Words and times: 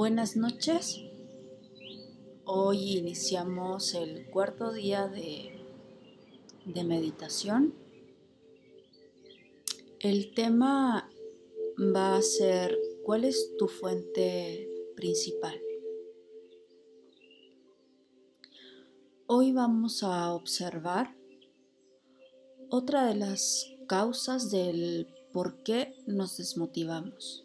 Buenas 0.00 0.34
noches. 0.34 0.98
Hoy 2.46 2.96
iniciamos 2.96 3.92
el 3.92 4.30
cuarto 4.30 4.72
día 4.72 5.08
de, 5.08 5.60
de, 6.64 6.84
meditación. 6.84 7.74
El 9.98 10.32
tema 10.32 11.10
va 11.94 12.16
a 12.16 12.22
ser 12.22 12.78
¿cuál 13.04 13.24
es 13.24 13.54
tu 13.58 13.68
fuente 13.68 14.70
principal? 14.96 15.60
Hoy 19.26 19.52
vamos 19.52 20.02
a 20.02 20.32
observar 20.32 21.14
otra 22.70 23.04
de 23.04 23.16
las 23.16 23.70
causas 23.86 24.50
del 24.50 25.08
por 25.30 25.62
qué 25.62 25.94
nos 26.06 26.38
desmotivamos. 26.38 27.44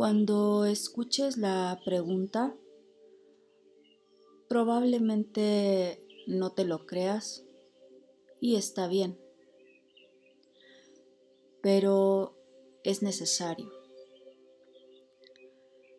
Cuando 0.00 0.64
escuches 0.64 1.36
la 1.36 1.78
pregunta, 1.84 2.56
probablemente 4.48 6.02
no 6.26 6.52
te 6.52 6.64
lo 6.64 6.86
creas 6.86 7.44
y 8.40 8.56
está 8.56 8.88
bien, 8.88 9.18
pero 11.60 12.34
es 12.82 13.02
necesario. 13.02 13.70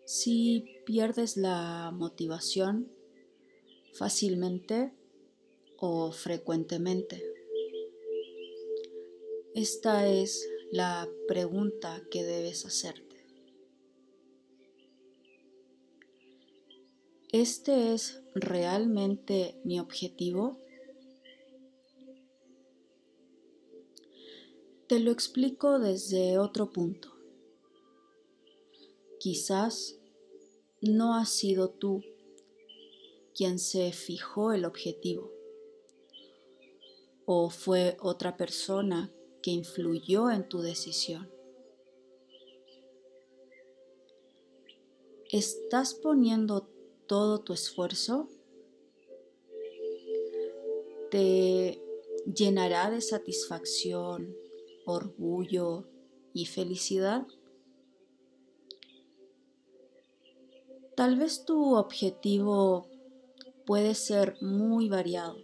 Si 0.05 0.65
pierdes 0.87 1.37
la 1.37 1.91
motivación 1.93 2.91
fácilmente 3.93 4.95
o 5.77 6.11
frecuentemente, 6.11 7.23
esta 9.53 10.07
es 10.07 10.49
la 10.71 11.07
pregunta 11.27 12.01
que 12.09 12.23
debes 12.23 12.65
hacerte. 12.65 13.10
¿Este 17.31 17.93
es 17.93 18.21
realmente 18.35 19.55
mi 19.63 19.79
objetivo? 19.79 20.59
Te 24.87 24.99
lo 24.99 25.11
explico 25.11 25.79
desde 25.79 26.37
otro 26.37 26.73
punto. 26.73 27.13
Quizás 29.17 29.95
no 30.81 31.15
has 31.15 31.29
sido 31.29 31.69
tú 31.69 32.03
quien 33.33 33.59
se 33.59 33.93
fijó 33.93 34.51
el 34.51 34.65
objetivo 34.65 35.31
o 37.25 37.49
fue 37.49 37.95
otra 38.01 38.35
persona 38.35 39.09
que 39.41 39.51
influyó 39.51 40.29
en 40.29 40.49
tu 40.49 40.59
decisión. 40.59 41.31
¿Estás 45.29 45.93
poniendo 45.93 46.67
todo 47.11 47.39
tu 47.39 47.51
esfuerzo 47.51 48.29
te 51.09 51.83
llenará 52.25 52.89
de 52.89 53.01
satisfacción, 53.01 54.33
orgullo 54.85 55.89
y 56.33 56.45
felicidad. 56.45 57.27
Tal 60.95 61.17
vez 61.17 61.43
tu 61.43 61.75
objetivo 61.75 62.87
puede 63.65 63.93
ser 63.93 64.37
muy 64.41 64.87
variado, 64.87 65.35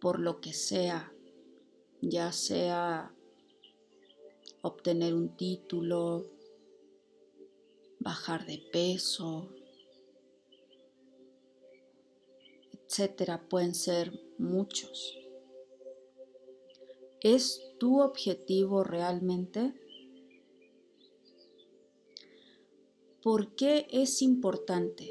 por 0.00 0.18
lo 0.18 0.40
que 0.40 0.54
sea, 0.54 1.12
ya 2.00 2.32
sea 2.32 3.14
obtener 4.62 5.12
un 5.12 5.36
título, 5.36 6.24
bajar 8.06 8.46
de 8.46 8.58
peso, 8.72 9.48
etcétera, 12.72 13.48
pueden 13.48 13.74
ser 13.74 14.12
muchos. 14.38 15.18
¿Es 17.20 17.60
tu 17.80 18.00
objetivo 18.00 18.84
realmente? 18.84 19.74
¿Por 23.24 23.56
qué 23.56 23.88
es 23.90 24.22
importante? 24.22 25.10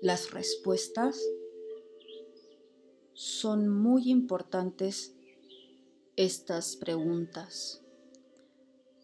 Las 0.00 0.30
respuestas 0.30 1.20
son 3.14 3.68
muy 3.68 4.12
importantes 4.12 5.12
estas 6.14 6.76
preguntas. 6.76 7.82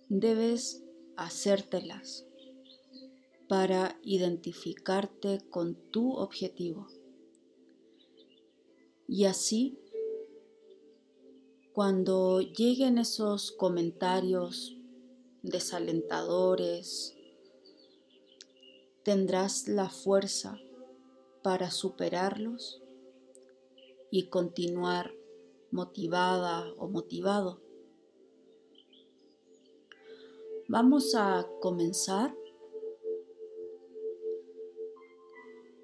Debes 0.09 0.85
hacértelas 1.25 2.27
para 3.49 3.99
identificarte 4.03 5.41
con 5.51 5.75
tu 5.91 6.13
objetivo. 6.13 6.89
Y 9.07 9.27
así, 9.27 9.79
cuando 11.73 12.41
lleguen 12.41 12.99
esos 12.99 13.53
comentarios 13.53 14.77
desalentadores, 15.43 17.15
tendrás 19.03 19.69
la 19.69 19.91
fuerza 19.91 20.59
para 21.43 21.71
superarlos 21.71 22.81
y 24.11 24.29
continuar 24.29 25.13
motivada 25.71 26.73
o 26.79 26.89
motivado 26.89 27.61
Vamos 30.75 31.15
a 31.15 31.47
comenzar 31.61 32.35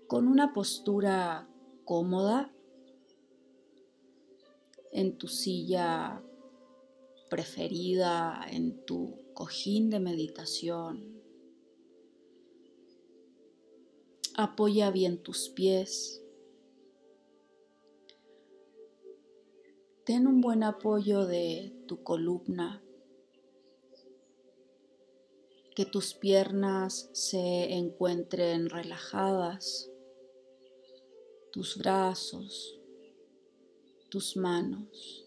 con 0.07 0.27
una 0.27 0.55
postura 0.55 1.47
cómoda 1.85 2.51
en 4.91 5.19
tu 5.19 5.29
silla 5.29 6.23
preferida, 7.29 8.47
en 8.51 8.83
tu 8.87 9.15
cojín 9.35 9.91
de 9.91 10.01
meditación. 10.01 11.21
Apoya 14.39 14.91
bien 14.91 15.23
tus 15.23 15.51
pies. 15.51 16.25
Ten 20.07 20.27
un 20.27 20.41
buen 20.41 20.63
apoyo 20.63 21.27
de 21.27 21.75
tu 21.87 22.03
columna 22.03 22.83
que 25.79 25.87
tus 25.87 26.13
piernas 26.13 27.09
se 27.13 27.73
encuentren 27.73 28.69
relajadas, 28.69 29.89
tus 31.53 31.79
brazos, 31.79 32.81
tus 34.09 34.37
manos. 34.37 35.25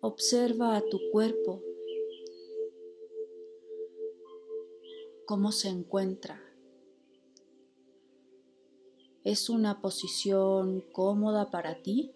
Observa 0.00 0.76
a 0.76 0.80
tu 0.80 1.00
cuerpo, 1.10 1.60
cómo 5.26 5.50
se 5.50 5.66
encuentra. 5.66 6.40
¿Es 9.24 9.50
una 9.50 9.80
posición 9.80 10.84
cómoda 10.92 11.50
para 11.50 11.82
ti? 11.82 12.12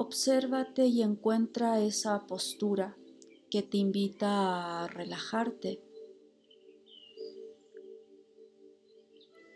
Obsérvate 0.00 0.86
y 0.86 1.02
encuentra 1.02 1.80
esa 1.80 2.20
postura 2.28 2.96
que 3.50 3.64
te 3.64 3.78
invita 3.78 4.84
a 4.84 4.86
relajarte. 4.86 5.82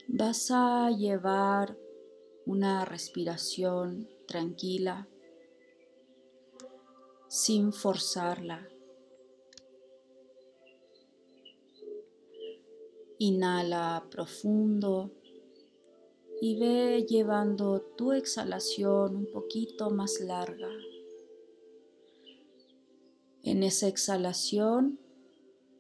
Vas 0.09 0.51
a 0.51 0.91
llevar 0.91 1.79
una 2.45 2.85
respiración 2.85 4.09
tranquila, 4.27 5.07
sin 7.29 7.73
forzarla. 7.73 8.69
Inhala 13.19 14.09
profundo 14.11 15.13
y 16.45 16.57
ve 16.57 17.07
llevando 17.09 17.81
tu 17.97 18.11
exhalación 18.11 19.15
un 19.15 19.31
poquito 19.31 19.91
más 19.91 20.19
larga. 20.19 20.71
En 23.45 23.63
esa 23.63 23.87
exhalación, 23.87 24.99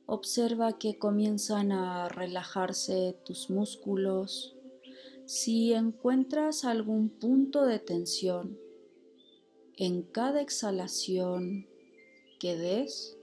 observa 0.06 0.79
que 0.79 1.00
comienzan 1.00 1.73
a 1.73 2.09
relajarse 2.09 3.19
tus 3.25 3.50
músculos. 3.50 4.55
Si 5.26 5.73
encuentras 5.73 6.64
algún 6.64 7.09
punto 7.09 7.67
de 7.67 7.81
tensión 7.81 8.56
en 9.76 10.03
cada 10.03 10.41
exhalación 10.41 11.67
que 12.38 12.56
des, 12.56 13.19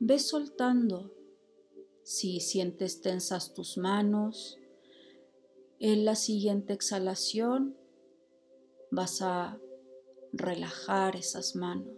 ve 0.00 0.18
soltando. 0.18 1.12
Si 2.02 2.40
sientes 2.40 3.00
tensas 3.00 3.54
tus 3.54 3.78
manos, 3.78 4.58
en 5.78 6.04
la 6.04 6.14
siguiente 6.14 6.72
exhalación, 6.72 7.76
vas 8.90 9.20
a 9.20 9.60
relajar 10.32 11.16
esas 11.16 11.54
manos 11.56 11.96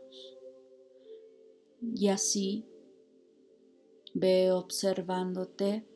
y 1.80 2.08
así 2.08 2.66
ve 4.14 4.50
observándote 4.52 5.86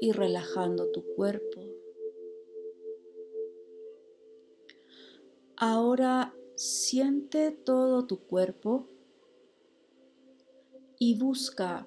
y 0.00 0.12
relajando 0.12 0.90
tu 0.90 1.04
cuerpo. 1.14 1.62
Ahora 5.56 6.34
siente 6.56 7.52
todo 7.52 8.06
tu 8.06 8.18
cuerpo 8.18 8.88
y 10.98 11.18
busca 11.18 11.86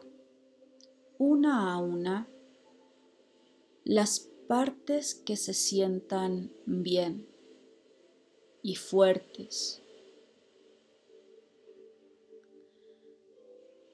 una 1.17 1.73
a 1.73 1.79
una 1.79 2.29
las 3.87 4.19
partes 4.49 5.15
que 5.15 5.37
se 5.37 5.53
sientan 5.53 6.51
bien 6.65 7.25
y 8.61 8.75
fuertes. 8.75 9.81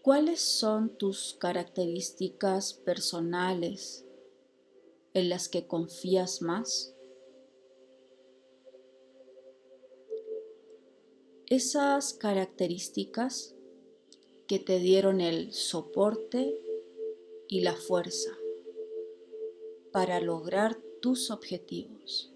¿Cuáles 0.01 0.41
son 0.41 0.97
tus 0.97 1.35
características 1.35 2.73
personales 2.73 4.03
en 5.13 5.29
las 5.29 5.47
que 5.47 5.67
confías 5.67 6.41
más? 6.41 6.95
Esas 11.45 12.15
características 12.15 13.53
que 14.47 14.57
te 14.57 14.79
dieron 14.79 15.21
el 15.21 15.53
soporte 15.53 16.59
y 17.47 17.61
la 17.61 17.75
fuerza 17.75 18.31
para 19.93 20.19
lograr 20.19 20.75
tus 21.01 21.29
objetivos. 21.29 22.33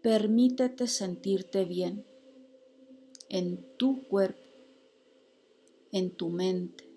Permítete 0.00 0.86
sentirte 0.86 1.64
bien 1.64 2.06
en 3.28 3.66
tu 3.76 4.04
cuerpo, 4.04 4.40
en 5.90 6.12
tu 6.12 6.28
mente 6.28 6.88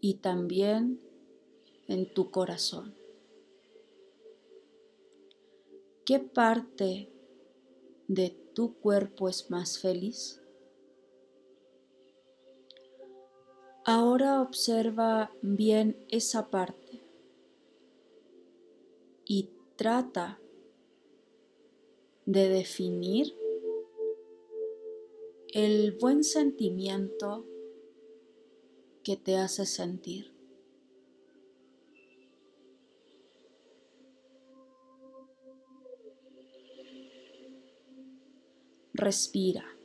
y 0.00 0.14
también 0.14 1.00
en 1.86 2.12
tu 2.12 2.32
corazón. 2.32 2.96
¿Qué 6.04 6.18
parte 6.18 7.08
de 8.08 8.30
tu 8.52 8.74
cuerpo 8.80 9.28
es 9.28 9.48
más 9.48 9.78
feliz? 9.78 10.42
Ahora 13.90 14.42
observa 14.42 15.32
bien 15.40 15.96
esa 16.10 16.50
parte 16.50 17.00
y 19.24 19.48
trata 19.76 20.38
de 22.26 22.50
definir 22.50 23.34
el 25.54 25.92
buen 25.92 26.22
sentimiento 26.22 27.46
que 29.02 29.16
te 29.16 29.38
hace 29.38 29.64
sentir. 29.64 30.34
Respira. 38.92 39.77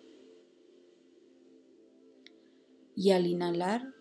Y 2.96 3.12
al 3.12 3.26
inhalar, 3.26 3.94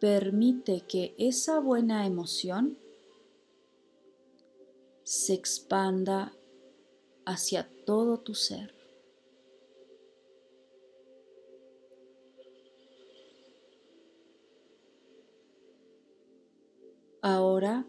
permite 0.00 0.82
que 0.86 1.14
esa 1.16 1.60
buena 1.60 2.06
emoción 2.06 2.76
se 5.04 5.34
expanda 5.34 6.34
hacia 7.24 7.68
todo 7.84 8.18
tu 8.18 8.34
ser. 8.34 8.74
Ahora, 17.20 17.86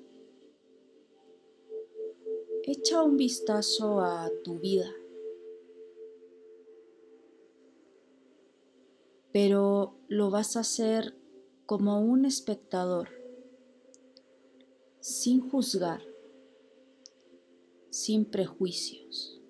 echa 2.61 3.01
un 3.01 3.17
vistazo 3.17 3.99
a 3.99 4.29
tu 4.43 4.59
vida, 4.59 4.93
pero 9.33 9.97
lo 10.07 10.29
vas 10.29 10.55
a 10.55 10.59
hacer 10.59 11.17
como 11.65 11.99
un 11.99 12.23
espectador, 12.23 13.09
sin 14.99 15.49
juzgar, 15.49 16.03
sin 17.89 18.25
prejuicios. 18.25 19.41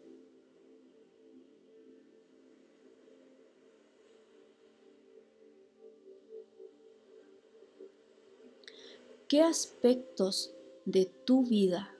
¿Qué 9.27 9.41
aspectos 9.41 10.53
de 10.85 11.05
tu 11.25 11.43
vida 11.43 11.93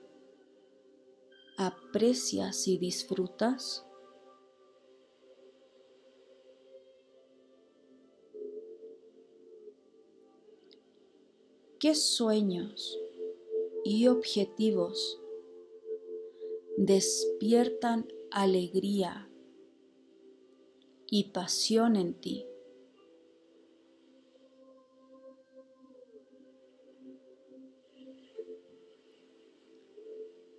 aprecias 1.58 2.66
y 2.66 2.78
disfrutas? 2.78 3.84
¿Qué 11.84 11.94
sueños 11.94 12.98
y 13.84 14.06
objetivos 14.06 15.20
despiertan 16.78 18.10
alegría 18.30 19.28
y 21.10 21.24
pasión 21.24 21.96
en 21.96 22.14
ti? 22.14 22.46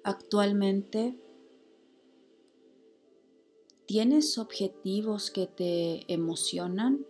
Actualmente, 0.04 1.18
¿tienes 3.88 4.38
objetivos 4.38 5.32
que 5.32 5.48
te 5.48 6.14
emocionan? 6.14 7.04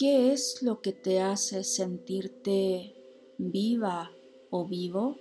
¿Qué 0.00 0.32
es 0.32 0.62
lo 0.62 0.80
que 0.80 0.94
te 0.94 1.20
hace 1.20 1.62
sentirte 1.62 2.94
viva 3.36 4.10
o 4.48 4.66
vivo? 4.66 5.18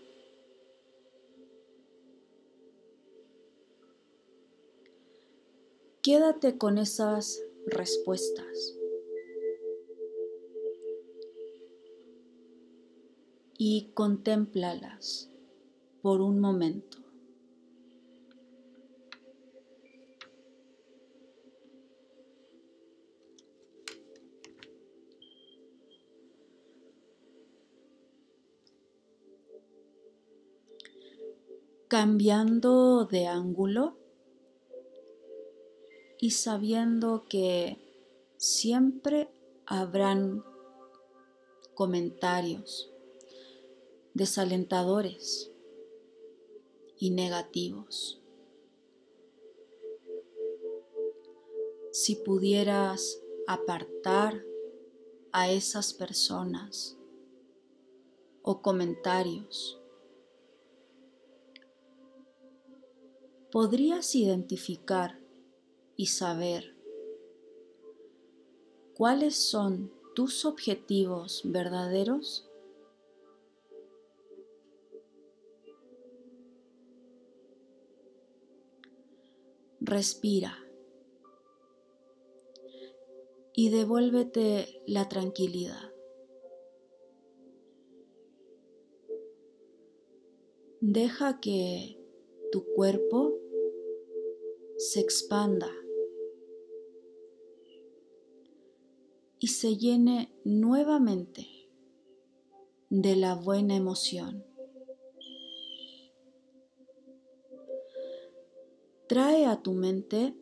Quédate 6.01 6.57
con 6.57 6.77
esas 6.77 7.43
respuestas. 7.65 8.77
y 13.61 13.91
contémplalas 13.93 15.29
por 16.01 16.21
un 16.21 16.39
momento. 16.39 17.08
Cambiando 31.89 33.05
de 33.05 33.25
ángulo 33.25 33.97
y 36.19 36.31
sabiendo 36.31 37.25
que 37.27 37.79
siempre 38.37 39.27
habrán 39.65 40.43
comentarios 41.73 42.93
desalentadores 44.13 45.51
y 46.99 47.09
negativos. 47.09 48.21
Si 51.91 52.17
pudieras 52.17 53.19
apartar 53.47 54.45
a 55.31 55.49
esas 55.49 55.93
personas 55.95 56.97
o 58.43 58.61
comentarios, 58.61 59.78
podrías 63.51 64.15
identificar 64.15 65.19
y 65.95 66.07
saber 66.07 66.75
cuáles 68.95 69.35
son 69.35 69.91
tus 70.13 70.45
objetivos 70.45 71.41
verdaderos 71.45 72.49
respira 79.79 80.57
y 83.53 83.69
devuélvete 83.69 84.83
la 84.85 85.09
tranquilidad. 85.09 85.91
Deja 90.81 91.39
que 91.39 91.97
tu 92.51 92.63
cuerpo 92.75 93.38
se 94.79 95.01
expanda 95.01 95.69
y 99.37 99.47
se 99.47 99.75
llene 99.75 100.33
nuevamente 100.45 101.69
de 102.89 103.17
la 103.17 103.35
buena 103.35 103.75
emoción. 103.75 104.45
Trae 109.09 109.47
a 109.47 109.61
tu 109.61 109.73
mente 109.73 110.33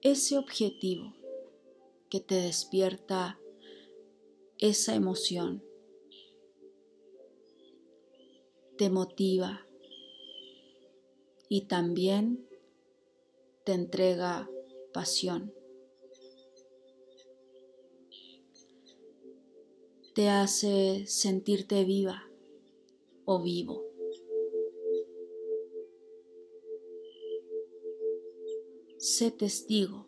ese 0.00 0.36
objetivo 0.36 1.14
que 2.10 2.18
te 2.18 2.34
despierta 2.34 3.38
esa 4.58 4.96
emoción, 4.96 5.62
te 8.76 8.90
motiva 8.90 9.64
y 11.48 11.66
también 11.66 12.47
te 13.68 13.74
entrega 13.74 14.48
pasión. 14.94 15.52
Te 20.14 20.30
hace 20.30 21.04
sentirte 21.06 21.84
viva 21.84 22.22
o 23.26 23.42
vivo. 23.42 23.84
Sé 28.96 29.30
testigo 29.32 30.06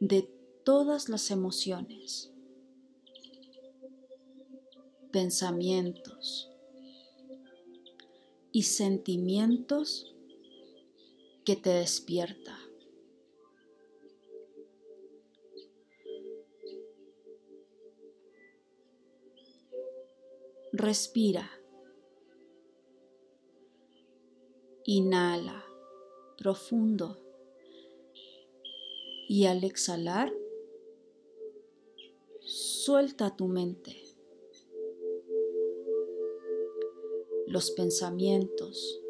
de 0.00 0.28
todas 0.64 1.08
las 1.08 1.30
emociones, 1.30 2.32
pensamientos 5.12 6.50
y 8.50 8.64
sentimientos 8.64 10.16
que 11.44 11.56
te 11.56 11.70
despierta. 11.70 12.58
Respira. 20.72 21.50
Inhala 24.84 25.64
profundo 26.36 27.18
y 29.28 29.46
al 29.46 29.62
exhalar, 29.62 30.32
suelta 32.40 33.36
tu 33.36 33.46
mente. 33.46 34.02
Los 37.46 37.70
pensamientos 37.72 39.00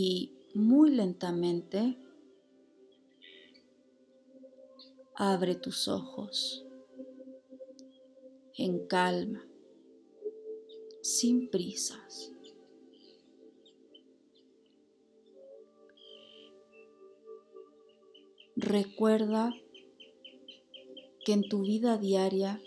y 0.00 0.30
muy 0.54 0.92
lentamente 0.92 1.96
abre 5.16 5.56
tus 5.56 5.88
ojos 5.88 6.64
en 8.54 8.86
calma, 8.86 9.44
sin 11.02 11.50
prisas. 11.50 12.30
Recuerda 18.54 19.52
que 21.24 21.32
en 21.32 21.48
tu 21.48 21.62
vida 21.62 21.98
diaria 21.98 22.62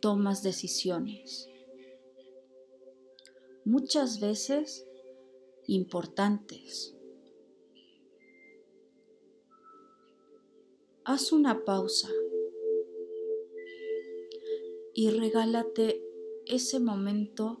tomas 0.00 0.42
decisiones, 0.42 1.48
muchas 3.64 4.20
veces 4.20 4.86
importantes. 5.66 6.96
Haz 11.04 11.32
una 11.32 11.64
pausa 11.64 12.08
y 14.94 15.10
regálate 15.10 16.02
ese 16.46 16.80
momento 16.80 17.60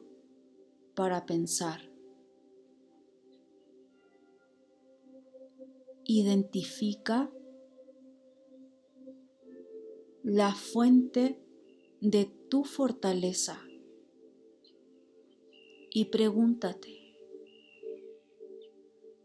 para 0.94 1.26
pensar. 1.26 1.90
Identifica 6.06 7.30
la 10.22 10.54
fuente 10.54 11.38
de 12.00 12.24
tu 12.48 12.64
fortaleza 12.64 13.60
y 15.90 16.06
pregúntate, 16.06 17.03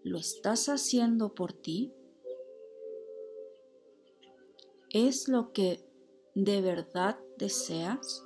¿lo 0.09 0.17
estás 0.17 0.69
haciendo 0.69 1.35
por 1.35 1.53
ti? 1.53 1.93
¿Es 4.89 5.27
lo 5.27 5.53
que 5.53 5.85
de 6.33 6.61
verdad 6.61 7.19
deseas? 7.37 8.25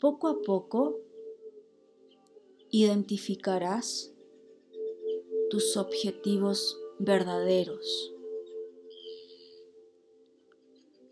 Poco 0.00 0.28
a 0.28 0.40
poco 0.40 1.00
identificarás 2.70 4.14
tus 5.50 5.76
objetivos 5.76 6.78
verdaderos 7.00 8.14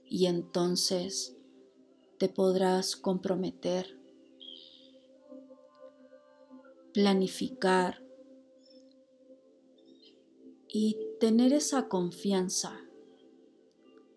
y 0.05 0.27
entonces 0.27 1.37
te 2.19 2.29
podrás 2.29 2.95
comprometer, 2.95 3.96
planificar 6.97 8.03
y 10.67 10.97
tener 11.21 11.53
esa 11.53 11.89
confianza 11.89 12.81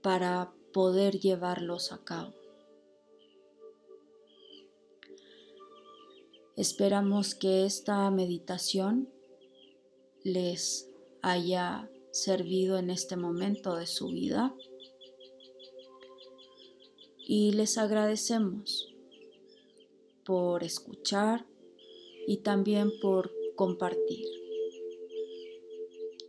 para 0.02 0.54
poder 0.72 1.20
llevarlos 1.20 1.92
a 1.92 2.06
cabo. 2.06 2.34
Esperamos 6.56 7.36
que 7.36 7.66
esta 7.66 8.10
meditación 8.12 9.10
les 10.24 10.90
haya 11.22 11.92
servido 12.12 12.78
en 12.78 12.92
este 12.92 13.18
momento 13.18 13.76
de 13.76 13.88
su 13.88 14.08
vida 14.08 14.56
y 17.18 17.52
les 17.52 17.78
agradecemos 17.78 18.96
por 20.24 20.64
escuchar 20.64 21.46
y 22.30 22.38
también 22.44 22.92
por 23.02 23.32
compartir. 23.56 24.28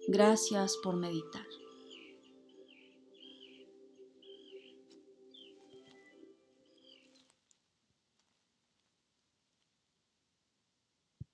Gracias 0.09 0.78
por 0.83 0.97
meditar. 0.97 1.50